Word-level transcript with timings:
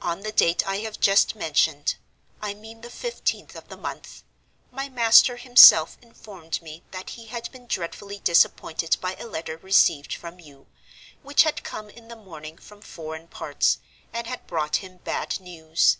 "On 0.00 0.20
the 0.20 0.30
date 0.30 0.64
I 0.64 0.76
have 0.76 1.00
just 1.00 1.34
mentioned—I 1.34 2.54
mean 2.54 2.82
the 2.82 2.88
fifteenth 2.88 3.56
of 3.56 3.66
the 3.66 3.76
month—my 3.76 4.88
master 4.90 5.38
himself 5.38 5.98
informed 6.00 6.62
me 6.62 6.84
that 6.92 7.10
he 7.10 7.26
had 7.26 7.50
been 7.50 7.66
dreadfully 7.66 8.20
disappointed 8.20 8.96
by 9.00 9.16
a 9.16 9.26
letter 9.26 9.56
received 9.56 10.14
from 10.14 10.38
you, 10.38 10.68
which 11.24 11.42
had 11.42 11.64
come 11.64 11.90
in 11.90 12.06
the 12.06 12.14
morning 12.14 12.58
from 12.58 12.80
foreign 12.80 13.26
parts, 13.26 13.78
and 14.12 14.28
had 14.28 14.46
brought 14.46 14.76
him 14.76 14.98
bad 14.98 15.40
news. 15.40 15.96